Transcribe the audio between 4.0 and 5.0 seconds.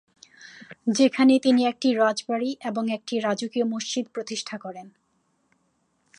প্রতিষ্ঠা করেন।